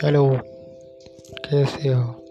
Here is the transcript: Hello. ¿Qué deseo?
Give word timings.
Hello. 0.00 0.42
¿Qué 1.42 1.56
deseo? 1.56 2.21